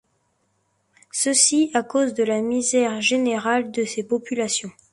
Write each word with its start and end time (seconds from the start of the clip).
Ceci 1.11 1.69
à 1.75 1.83
cause 1.83 2.15
de 2.15 2.23
la 2.23 2.41
misère 2.41 3.01
générale 3.01 3.69
de 3.71 3.85
ces 3.85 4.01
populations. 4.03 4.71